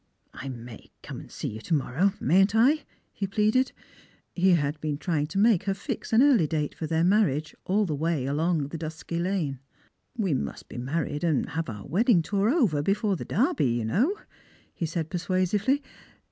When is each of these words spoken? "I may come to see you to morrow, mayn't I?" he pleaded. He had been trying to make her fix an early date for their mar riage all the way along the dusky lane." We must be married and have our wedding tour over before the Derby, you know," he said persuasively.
"I 0.33 0.49
may 0.49 0.89
come 1.03 1.21
to 1.27 1.29
see 1.29 1.49
you 1.49 1.59
to 1.61 1.75
morrow, 1.75 2.13
mayn't 2.19 2.55
I?" 2.55 2.85
he 3.13 3.27
pleaded. 3.27 3.71
He 4.33 4.53
had 4.55 4.81
been 4.81 4.97
trying 4.97 5.27
to 5.27 5.37
make 5.37 5.65
her 5.65 5.75
fix 5.75 6.11
an 6.11 6.23
early 6.23 6.47
date 6.47 6.73
for 6.73 6.87
their 6.87 7.03
mar 7.03 7.25
riage 7.27 7.53
all 7.65 7.85
the 7.85 7.93
way 7.93 8.25
along 8.25 8.69
the 8.69 8.79
dusky 8.79 9.19
lane." 9.19 9.59
We 10.17 10.33
must 10.33 10.67
be 10.69 10.79
married 10.79 11.23
and 11.23 11.49
have 11.49 11.69
our 11.69 11.85
wedding 11.85 12.23
tour 12.23 12.49
over 12.49 12.81
before 12.81 13.15
the 13.15 13.25
Derby, 13.25 13.69
you 13.69 13.85
know," 13.85 14.15
he 14.73 14.87
said 14.87 15.11
persuasively. 15.11 15.83